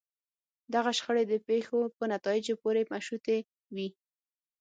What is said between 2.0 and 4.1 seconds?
نتایجو پورې مشروطې وي.